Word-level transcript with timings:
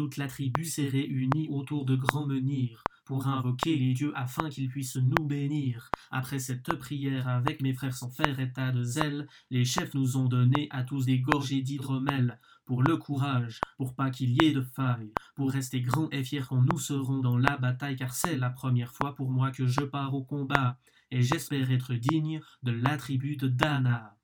Toute 0.00 0.16
la 0.16 0.28
tribu 0.28 0.64
s'est 0.64 0.88
réunie 0.88 1.48
autour 1.50 1.84
de 1.84 1.94
grands 1.94 2.24
menhirs 2.24 2.82
pour 3.04 3.26
invoquer 3.26 3.76
les 3.76 3.92
dieux 3.92 4.14
afin 4.16 4.48
qu'ils 4.48 4.70
puissent 4.70 4.96
nous 4.96 5.26
bénir. 5.26 5.90
Après 6.10 6.38
cette 6.38 6.74
prière 6.76 7.28
avec 7.28 7.60
mes 7.60 7.74
frères 7.74 7.94
sans 7.94 8.08
faire 8.08 8.40
état 8.40 8.72
de 8.72 8.82
zèle, 8.82 9.28
les 9.50 9.66
chefs 9.66 9.92
nous 9.92 10.16
ont 10.16 10.24
donné 10.24 10.68
à 10.70 10.84
tous 10.84 11.04
des 11.04 11.18
gorgées 11.18 11.60
d'hydromel 11.60 12.40
pour 12.64 12.82
le 12.82 12.96
courage, 12.96 13.60
pour 13.76 13.94
pas 13.94 14.08
qu'il 14.08 14.42
y 14.42 14.46
ait 14.46 14.54
de 14.54 14.62
faille, 14.62 15.12
pour 15.34 15.50
rester 15.50 15.82
grands 15.82 16.08
et 16.12 16.24
fiers 16.24 16.44
quand 16.48 16.62
nous 16.62 16.78
serons 16.78 17.18
dans 17.18 17.36
la 17.36 17.58
bataille, 17.58 17.96
car 17.96 18.14
c'est 18.14 18.38
la 18.38 18.48
première 18.48 18.94
fois 18.94 19.14
pour 19.14 19.30
moi 19.30 19.50
que 19.50 19.66
je 19.66 19.82
pars 19.82 20.14
au 20.14 20.24
combat, 20.24 20.78
et 21.10 21.20
j'espère 21.20 21.70
être 21.70 21.92
digne 21.92 22.40
de 22.62 22.72
la 22.72 22.96
tribu 22.96 23.36
de 23.36 23.48
Dana. 23.48 24.16